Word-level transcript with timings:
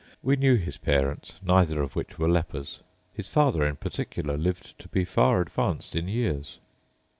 We 0.23 0.35
knew 0.35 0.55
his 0.55 0.77
parents, 0.77 1.39
neither 1.43 1.79
of 1.83 1.95
which 1.95 2.17
were 2.17 2.27
lepers; 2.27 2.79
his 3.13 3.27
father 3.27 3.63
in 3.67 3.75
particular 3.75 4.35
lived 4.35 4.79
to 4.79 4.87
be 4.87 5.05
far 5.05 5.41
advanced 5.41 5.95
in 5.95 6.07
years. 6.07 6.57